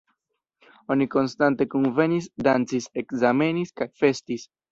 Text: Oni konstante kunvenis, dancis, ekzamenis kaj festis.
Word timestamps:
Oni 0.95 1.07
konstante 1.15 1.67
kunvenis, 1.73 2.29
dancis, 2.49 2.89
ekzamenis 3.03 3.77
kaj 3.83 3.91
festis. 4.05 4.47